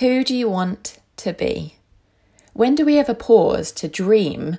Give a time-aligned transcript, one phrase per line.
[0.00, 1.76] Who do you want to be?
[2.54, 4.56] When do we ever pause to dream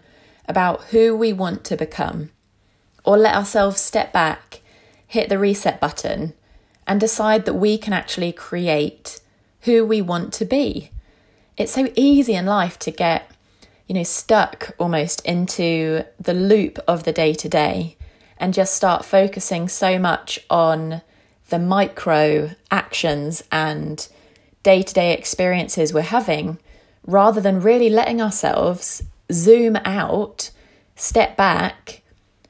[0.47, 2.29] about who we want to become?
[3.04, 4.62] Or let ourselves step back,
[5.07, 6.33] hit the reset button,
[6.85, 9.19] and decide that we can actually create
[9.62, 10.91] who we want to be?
[11.58, 13.32] It's so easy in life to get,
[13.88, 17.98] you know, stuck almost into the loop of the day to day
[18.38, 21.02] and just start focusing so much on
[21.50, 24.08] the micro actions and
[24.64, 26.57] day to day experiences we're having
[27.05, 30.52] rather than really letting ourselves zoom out,
[30.95, 32.02] step back,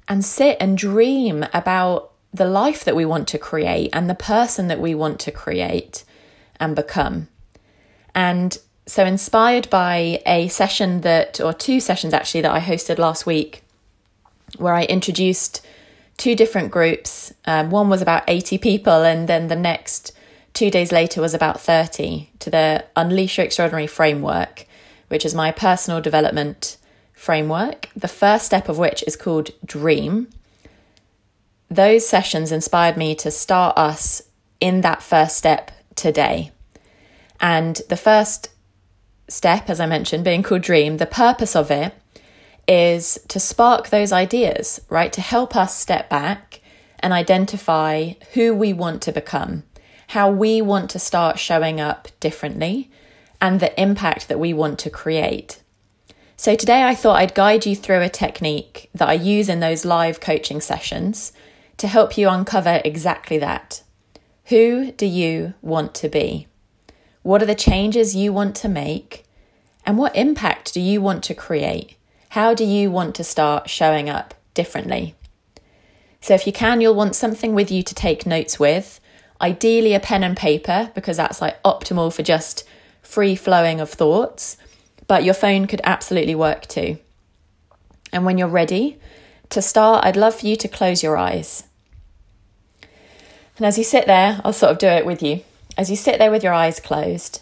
[0.08, 4.68] and sit and dream about the life that we want to create and the person
[4.68, 6.04] that we want to create
[6.59, 7.27] and become.
[8.13, 13.26] And so, inspired by a session that, or two sessions actually, that I hosted last
[13.26, 13.63] week,
[14.57, 15.66] where I introduced
[16.18, 17.34] two different groups.
[17.46, 20.13] Um, one was about 80 people, and then the next
[20.54, 24.66] two days later was about 30 to the Unleash Your Extraordinary framework,
[25.08, 26.77] which is my personal development
[27.13, 27.90] framework.
[27.96, 30.27] The first step of which is called Dream.
[31.70, 34.21] Those sessions inspired me to start us
[34.60, 36.52] in that first step today.
[37.40, 38.49] And the first
[39.27, 41.93] step, as I mentioned, being called Dream, the purpose of it
[42.68, 45.12] is to spark those ideas, right?
[45.13, 46.62] To help us step back
[46.99, 49.63] and identify who we want to become
[50.12, 52.91] how we want to start showing up differently
[53.40, 55.62] and the impact that we want to create.
[56.35, 59.85] So, today I thought I'd guide you through a technique that I use in those
[59.85, 61.31] live coaching sessions
[61.77, 63.84] to help you uncover exactly that.
[64.45, 66.47] Who do you want to be?
[67.22, 69.23] What are the changes you want to make?
[69.85, 71.96] And what impact do you want to create?
[72.29, 75.16] How do you want to start showing up differently?
[76.19, 79.00] So, if you can, you'll want something with you to take notes with
[79.41, 82.63] Ideally, a pen and paper, because that's like optimal for just
[83.01, 84.57] free flowing of thoughts.
[85.07, 87.00] But your phone could absolutely work too.
[88.13, 89.00] And when you're ready
[89.50, 91.63] to start, I'd love for you to close your eyes.
[93.57, 95.41] And as you sit there, I'll sort of do it with you.
[95.78, 97.41] As you sit there with your eyes closed,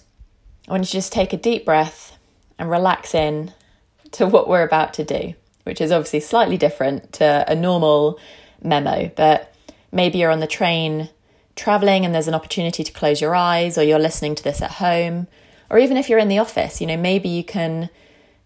[0.68, 2.18] I want you to just take a deep breath
[2.58, 3.54] and relax in
[4.12, 5.34] to what we're about to do,
[5.64, 8.20] which is obviously slightly different to a normal
[8.62, 9.54] memo, but
[9.92, 11.10] maybe you're on the train
[11.60, 14.72] traveling and there's an opportunity to close your eyes, or you're listening to this at
[14.72, 15.28] home,
[15.70, 17.90] or even if you're in the office, you know, maybe you can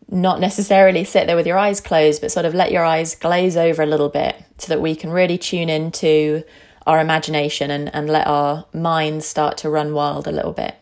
[0.09, 3.55] not necessarily sit there with your eyes closed, but sort of let your eyes glaze
[3.55, 6.43] over a little bit so that we can really tune into
[6.85, 10.75] our imagination and, and let our minds start to run wild a little bit.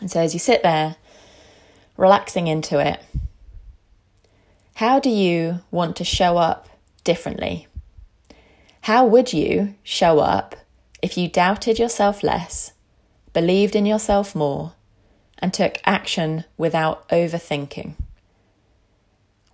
[0.00, 0.96] And so as you sit there,
[1.96, 3.00] relaxing into it,
[4.74, 6.68] how do you want to show up
[7.04, 7.68] differently?
[8.82, 10.56] How would you show up
[11.04, 12.72] if you doubted yourself less,
[13.34, 14.72] believed in yourself more,
[15.38, 17.92] and took action without overthinking?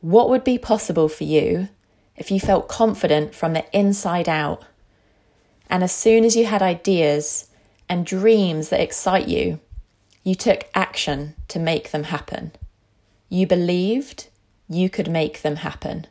[0.00, 1.68] What would be possible for you
[2.14, 4.62] if you felt confident from the inside out?
[5.68, 7.48] And as soon as you had ideas
[7.88, 9.58] and dreams that excite you,
[10.22, 12.52] you took action to make them happen.
[13.28, 14.28] You believed
[14.68, 16.06] you could make them happen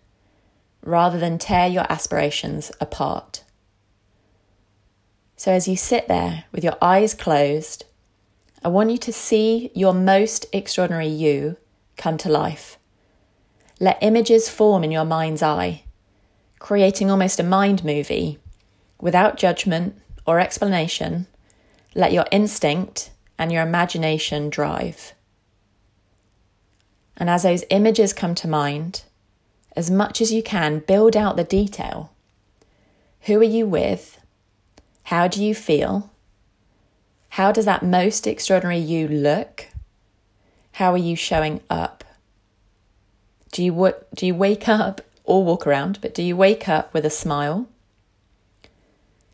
[0.83, 3.45] rather than tear your aspirations apart.
[5.39, 7.85] So, as you sit there with your eyes closed,
[8.61, 11.55] I want you to see your most extraordinary you
[11.95, 12.77] come to life.
[13.79, 15.83] Let images form in your mind's eye,
[16.59, 18.38] creating almost a mind movie.
[18.99, 19.95] Without judgment
[20.28, 21.25] or explanation,
[21.95, 25.13] let your instinct and your imagination drive.
[27.16, 29.03] And as those images come to mind,
[29.73, 32.11] as much as you can, build out the detail.
[33.22, 34.19] Who are you with?
[35.09, 36.12] How do you feel?
[37.30, 39.66] How does that most extraordinary you look?
[40.74, 42.03] How are you showing up?
[43.52, 46.94] Do you, w- do you wake up or walk around, but do you wake up
[46.94, 47.68] with a smile?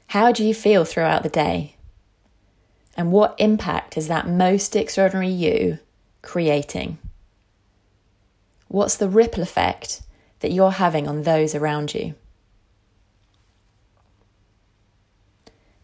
[0.08, 1.76] How do you feel throughout the day?
[2.96, 5.80] And what impact is that most extraordinary you
[6.22, 7.00] creating?
[8.70, 10.04] What's the ripple effect
[10.40, 12.16] that you're having on those around you?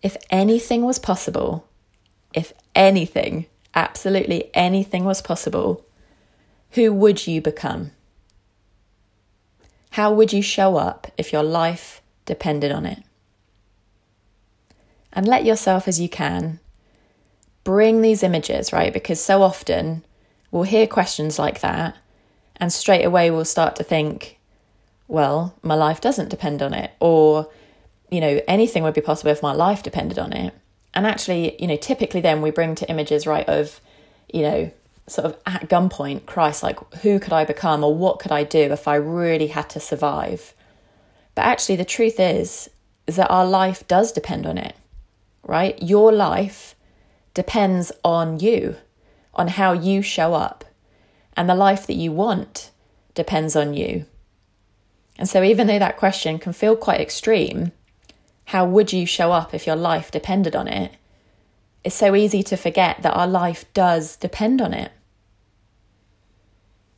[0.01, 1.67] If anything was possible,
[2.33, 3.45] if anything,
[3.75, 5.85] absolutely anything was possible,
[6.71, 7.91] who would you become?
[9.91, 13.03] How would you show up if your life depended on it?
[15.13, 16.59] And let yourself, as you can,
[17.63, 18.93] bring these images, right?
[18.93, 20.03] Because so often
[20.49, 21.97] we'll hear questions like that,
[22.55, 24.39] and straight away we'll start to think,
[25.07, 27.49] well, my life doesn't depend on it, or
[28.11, 30.53] you know, anything would be possible if my life depended on it.
[30.93, 33.81] And actually, you know, typically then we bring to images, right, of
[34.31, 34.71] you know,
[35.07, 38.59] sort of at gunpoint, Christ, like, who could I become or what could I do
[38.59, 40.53] if I really had to survive?
[41.35, 42.69] But actually, the truth is,
[43.07, 44.75] is that our life does depend on it,
[45.43, 45.81] right?
[45.81, 46.75] Your life
[47.33, 48.75] depends on you,
[49.33, 50.65] on how you show up.
[51.35, 52.71] And the life that you want
[53.13, 54.05] depends on you.
[55.17, 57.71] And so, even though that question can feel quite extreme,
[58.51, 60.91] how would you show up if your life depended on it?
[61.85, 64.91] It's so easy to forget that our life does depend on it.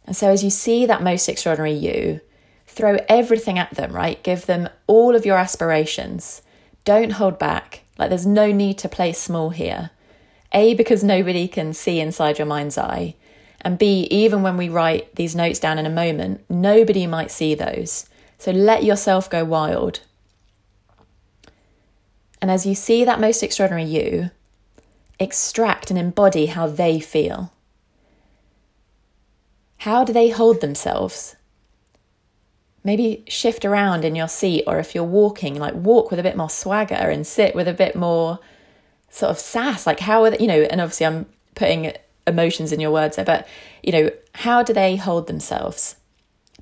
[0.03, 2.21] And so, as you see that most extraordinary you,
[2.65, 4.23] throw everything at them, right?
[4.23, 6.41] Give them all of your aspirations.
[6.85, 7.83] Don't hold back.
[7.99, 9.91] Like, there's no need to play small here.
[10.53, 13.13] A, because nobody can see inside your mind's eye.
[13.61, 17.53] And B, even when we write these notes down in a moment, nobody might see
[17.53, 18.09] those.
[18.39, 19.99] So let yourself go wild.
[22.43, 24.29] And as you see that most extraordinary you,
[25.17, 27.53] extract and embody how they feel.
[29.77, 31.37] How do they hold themselves?
[32.83, 36.35] Maybe shift around in your seat, or if you're walking, like walk with a bit
[36.35, 38.39] more swagger and sit with a bit more
[39.09, 39.87] sort of sass.
[39.87, 41.93] Like, how are they, you know, and obviously I'm putting
[42.27, 43.47] emotions in your words there, but,
[43.81, 45.95] you know, how do they hold themselves?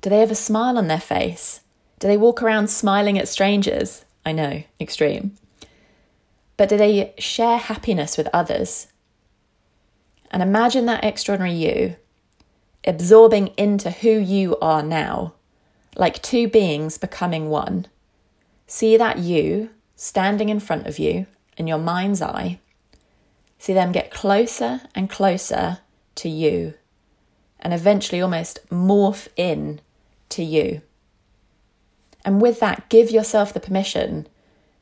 [0.00, 1.58] Do they have a smile on their face?
[1.98, 4.04] Do they walk around smiling at strangers?
[4.24, 5.38] I know, extreme.
[6.62, 8.86] But do they share happiness with others?
[10.30, 11.96] And imagine that extraordinary you
[12.86, 15.34] absorbing into who you are now,
[15.96, 17.86] like two beings becoming one.
[18.68, 21.26] See that you standing in front of you
[21.56, 22.60] in your mind's eye.
[23.58, 25.78] See them get closer and closer
[26.14, 26.74] to you
[27.58, 29.80] and eventually almost morph in
[30.28, 30.82] to you.
[32.24, 34.28] And with that, give yourself the permission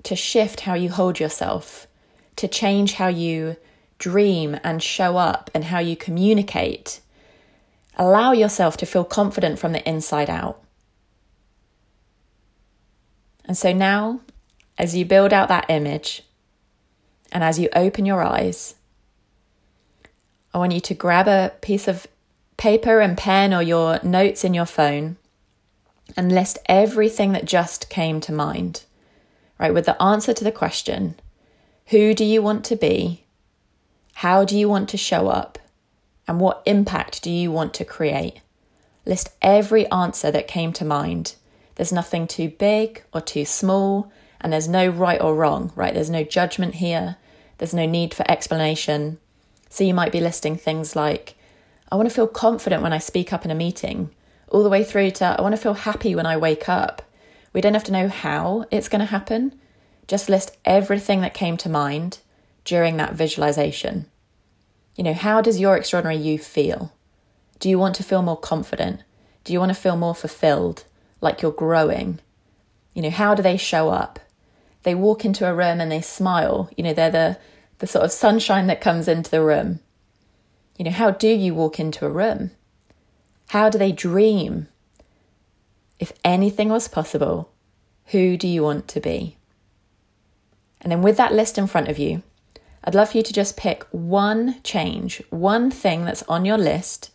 [0.05, 1.87] to shift how you hold yourself,
[2.37, 3.56] to change how you
[3.99, 7.00] dream and show up and how you communicate.
[7.97, 10.62] Allow yourself to feel confident from the inside out.
[13.44, 14.20] And so now,
[14.79, 16.23] as you build out that image
[17.32, 18.76] and as you open your eyes,
[20.55, 22.06] I want you to grab a piece of
[22.56, 25.17] paper and pen or your notes in your phone
[26.17, 28.85] and list everything that just came to mind
[29.60, 31.14] right, with the answer to the question
[31.88, 33.24] who do you want to be?
[34.14, 35.58] How do you want to show up?
[36.28, 38.40] And what impact do you want to create?
[39.04, 41.34] List every answer that came to mind.
[41.74, 45.92] There's nothing too big or too small, and there's no right or wrong, right?
[45.92, 47.16] There's no judgment here,
[47.58, 49.18] there's no need for explanation.
[49.68, 51.34] So you might be listing things like,
[51.90, 54.10] I want to feel confident when I speak up in a meeting,
[54.48, 57.02] all the way through to, I want to feel happy when I wake up.
[57.52, 59.58] We don't have to know how it's going to happen.
[60.06, 62.19] Just list everything that came to mind
[62.64, 64.06] during that visualization.
[64.97, 66.93] You know, how does your extraordinary you feel?
[67.58, 69.02] Do you want to feel more confident?
[69.44, 70.85] Do you want to feel more fulfilled,
[71.20, 72.20] like you're growing?
[72.94, 74.19] You know, how do they show up?
[74.82, 76.70] They walk into a room and they smile.
[76.76, 77.38] You know, they're the,
[77.79, 79.81] the sort of sunshine that comes into the room.
[80.76, 82.53] You know, how do you walk into a room?
[83.49, 84.69] How do they dream?
[86.00, 87.50] If anything was possible,
[88.06, 89.37] who do you want to be?
[90.81, 92.23] And then with that list in front of you,
[92.82, 97.11] I'd love for you to just pick one change, one thing that's on your list,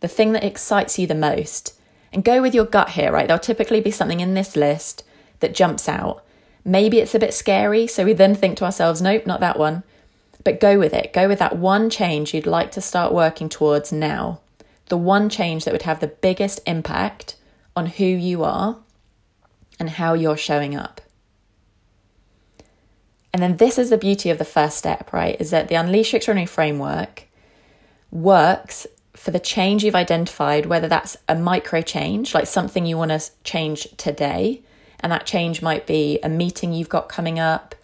[0.00, 1.80] the thing that excites you the most,
[2.12, 3.26] and go with your gut here, right?
[3.26, 5.04] There'll typically be something in this list
[5.40, 6.22] that jumps out.
[6.66, 9.84] Maybe it's a bit scary, so we then think to ourselves, nope, not that one.
[10.44, 11.14] But go with it.
[11.14, 14.40] Go with that one change you'd like to start working towards now.
[14.90, 17.36] The one change that would have the biggest impact
[17.78, 18.76] on who you are
[19.78, 21.00] and how you're showing up.
[23.32, 25.40] And then this is the beauty of the first step, right?
[25.40, 27.24] Is that the Unleash Extraordinary framework
[28.10, 33.10] works for the change you've identified, whether that's a micro change, like something you want
[33.10, 34.62] to change today,
[35.00, 37.74] and that change might be a meeting you've got coming up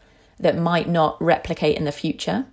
[0.40, 2.46] that might not replicate in the future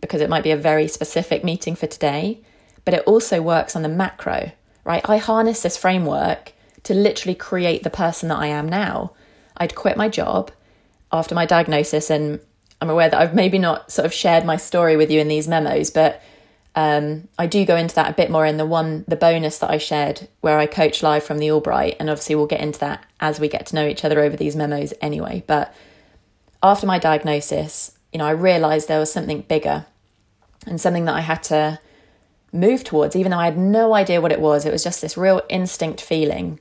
[0.00, 2.40] because it might be a very specific meeting for today,
[2.84, 4.52] but it also works on the macro,
[4.88, 5.08] right?
[5.08, 6.54] I harness this framework
[6.84, 9.12] to literally create the person that I am now.
[9.58, 10.50] I'd quit my job
[11.12, 12.40] after my diagnosis, and
[12.80, 15.46] I'm aware that I've maybe not sort of shared my story with you in these
[15.46, 16.22] memos, but
[16.74, 19.68] um, I do go into that a bit more in the one, the bonus that
[19.68, 23.04] I shared where I coach live from the AllBright, and obviously we'll get into that
[23.20, 25.44] as we get to know each other over these memos anyway.
[25.46, 25.74] But
[26.62, 29.84] after my diagnosis, you know, I realised there was something bigger
[30.66, 31.78] and something that I had to
[32.52, 34.64] move towards, even though I had no idea what it was.
[34.64, 36.60] It was just this real instinct feeling.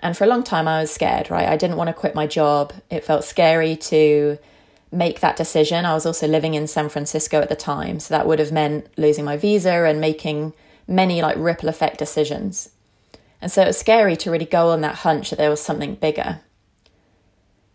[0.00, 1.48] And for a long time, I was scared, right?
[1.48, 2.72] I didn't want to quit my job.
[2.90, 4.38] It felt scary to
[4.92, 5.84] make that decision.
[5.84, 8.86] I was also living in San Francisco at the time, so that would have meant
[8.96, 10.52] losing my visa and making
[10.86, 12.70] many like ripple effect decisions.
[13.40, 15.94] And so it was scary to really go on that hunch that there was something
[15.94, 16.40] bigger.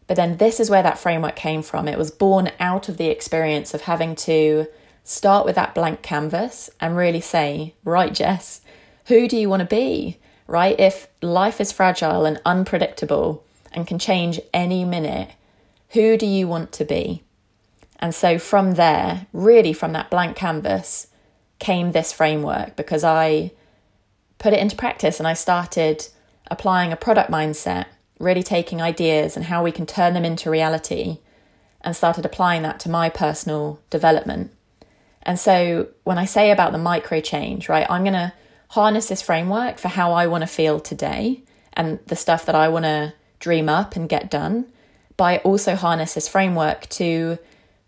[0.08, 1.88] But then this is where that framework came from.
[1.88, 4.68] It was born out of the experience of having to
[5.04, 8.62] start with that blank canvas and really say, right, Jess,
[9.08, 10.18] who do you want to be?
[10.48, 10.80] Right?
[10.80, 15.32] If life is fragile and unpredictable and can change any minute,
[15.90, 17.24] who do you want to be?
[18.00, 21.08] And so from there, really from that blank canvas,
[21.60, 23.52] came this framework because I
[24.40, 26.08] put it into practice and I started
[26.50, 27.86] applying a product mindset,
[28.20, 31.20] really taking ideas and how we can turn them into reality,
[31.82, 34.52] and started applying that to my personal development.
[35.24, 38.34] And so when I say about the micro change, right, I'm going to
[38.70, 42.70] harness this framework for how I want to feel today and the stuff that I
[42.70, 44.66] want to dream up and get done.
[45.18, 47.38] But also harness this framework to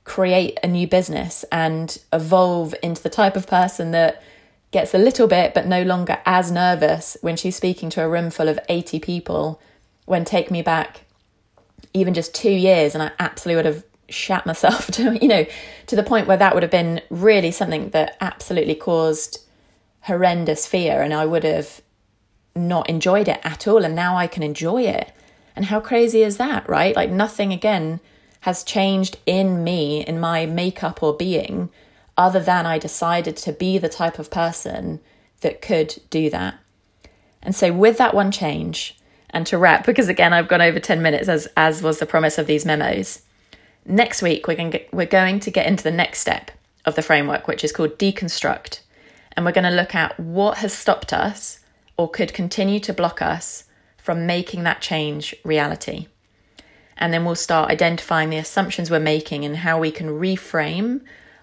[0.03, 4.21] create a new business and evolve into the type of person that
[4.71, 8.29] gets a little bit but no longer as nervous when she's speaking to a room
[8.29, 9.61] full of 80 people
[10.05, 11.01] when take me back
[11.93, 15.45] even just 2 years and I absolutely would have shat myself to you know
[15.87, 19.43] to the point where that would have been really something that absolutely caused
[20.03, 21.81] horrendous fear and I would have
[22.55, 25.11] not enjoyed it at all and now I can enjoy it.
[25.55, 26.95] And how crazy is that right?
[26.95, 27.99] Like nothing again
[28.41, 31.69] has changed in me in my makeup or being
[32.17, 34.99] other than I decided to be the type of person
[35.41, 36.55] that could do that.
[37.41, 38.97] And so with that one change
[39.29, 42.37] and to wrap because again I've gone over 10 minutes as as was the promise
[42.37, 43.21] of these memos
[43.85, 46.51] Next week, we're going, get, we're going to get into the next step
[46.85, 48.79] of the framework, which is called deconstruct.
[49.33, 51.59] And we're going to look at what has stopped us
[51.97, 53.65] or could continue to block us
[53.97, 56.07] from making that change reality.
[56.97, 61.01] And then we'll start identifying the assumptions we're making and how we can reframe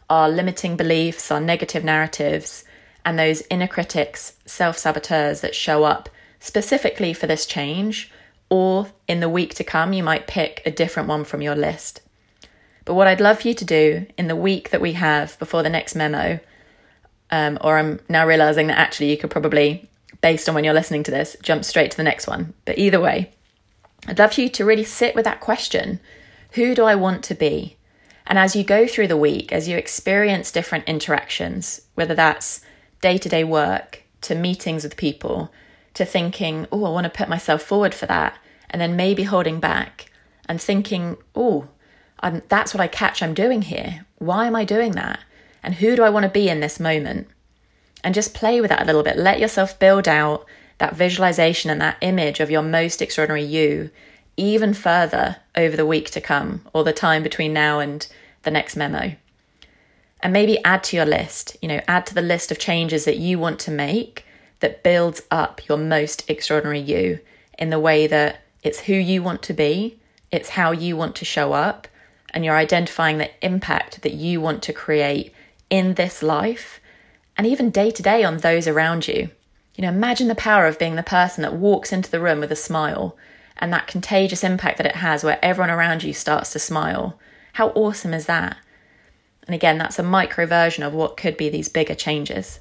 [0.08, 2.64] our limiting beliefs, our negative narratives,
[3.04, 8.10] and those inner critics, self saboteurs that show up specifically for this change.
[8.48, 12.00] Or in the week to come, you might pick a different one from your list.
[12.84, 15.62] But what I'd love for you to do in the week that we have before
[15.62, 16.40] the next memo,
[17.30, 19.88] um, or I'm now realizing that actually you could probably,
[20.20, 22.54] based on when you're listening to this, jump straight to the next one.
[22.64, 23.30] But either way,
[24.06, 26.00] I'd love for you to really sit with that question
[26.52, 27.76] Who do I want to be?
[28.26, 32.62] And as you go through the week, as you experience different interactions, whether that's
[33.00, 35.52] day to day work, to meetings with people,
[35.94, 39.60] to thinking, oh, I want to put myself forward for that, and then maybe holding
[39.60, 40.10] back
[40.46, 41.68] and thinking, oh,
[42.20, 44.06] I'm, that's what I catch I'm doing here.
[44.18, 45.20] Why am I doing that?
[45.62, 47.28] And who do I want to be in this moment?
[48.02, 49.18] And just play with that a little bit.
[49.18, 50.46] Let yourself build out
[50.78, 53.90] that visualization and that image of your most extraordinary you
[54.36, 58.06] even further over the week to come or the time between now and
[58.42, 59.14] the next memo.
[60.22, 63.18] And maybe add to your list, you know, add to the list of changes that
[63.18, 64.24] you want to make
[64.60, 67.20] that builds up your most extraordinary you
[67.58, 69.98] in the way that it's who you want to be,
[70.30, 71.88] it's how you want to show up,
[72.32, 75.32] and you're identifying the impact that you want to create
[75.68, 76.80] in this life
[77.36, 79.30] and even day to day on those around you.
[79.74, 82.52] You know, imagine the power of being the person that walks into the room with
[82.52, 83.16] a smile
[83.56, 87.18] and that contagious impact that it has where everyone around you starts to smile.
[87.54, 88.56] How awesome is that?
[89.46, 92.60] And again, that's a micro version of what could be these bigger changes.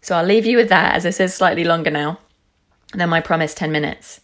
[0.00, 2.18] So I'll leave you with that as this is slightly longer now
[2.92, 4.20] than my promised 10 minutes.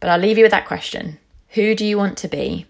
[0.00, 1.18] But I'll leave you with that question
[1.50, 2.66] Who do you want to be?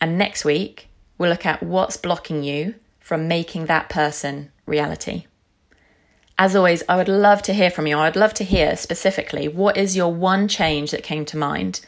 [0.00, 0.88] And next week,
[1.18, 5.26] we'll look at what's blocking you from making that person reality.
[6.38, 7.98] As always, I would love to hear from you.
[7.98, 11.80] I'd love to hear specifically what is your one change that came to mind.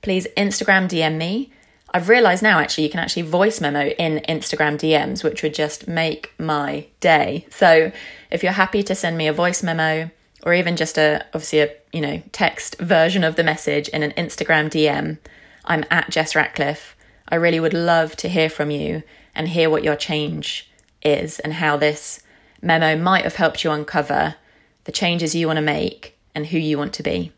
[0.00, 1.50] Please Instagram DM me.
[1.92, 5.88] I've realised now actually you can actually voice memo in Instagram DMs, which would just
[5.88, 7.46] make my day.
[7.50, 7.90] So
[8.30, 10.10] if you're happy to send me a voice memo
[10.44, 14.12] or even just a obviously a you know text version of the message in an
[14.12, 15.18] Instagram DM,
[15.64, 16.94] I'm at Jess Ratcliffe.
[17.30, 19.02] I really would love to hear from you
[19.34, 20.70] and hear what your change
[21.02, 22.22] is and how this
[22.60, 24.34] memo might have helped you uncover
[24.84, 27.32] the changes you want to make and who you want to be.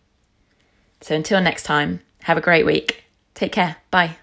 [1.01, 3.05] So until next time, have a great week.
[3.35, 3.77] Take care.
[3.91, 4.22] Bye.